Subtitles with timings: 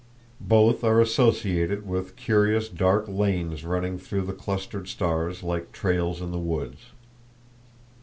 [0.47, 6.31] Both are associated with curious dark lanes running through the clustered stars like trails in
[6.31, 6.87] the woods.